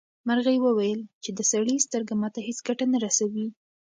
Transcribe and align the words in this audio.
مرغۍ 0.27 0.57
وویل 0.61 1.01
چې 1.23 1.29
د 1.33 1.39
سړي 1.51 1.75
سترګه 1.85 2.13
ماته 2.21 2.39
هیڅ 2.47 2.59
ګټه 2.67 2.85
نه 2.93 2.97
رسوي. 3.05 3.47